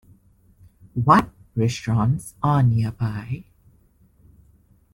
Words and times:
What 0.95 1.29
restaurants 1.55 2.33
are 2.41 2.63
nearby? 2.63 3.43